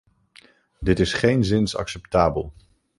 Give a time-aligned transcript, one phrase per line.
[0.79, 2.53] Dit is geenszins acceptabel.